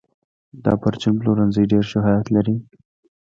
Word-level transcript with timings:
دا 0.63 0.73
پرچون 0.81 1.13
پلورنځی 1.19 1.63
ډېر 1.71 1.83
شهرت 1.91 2.27
لري. 2.35 2.55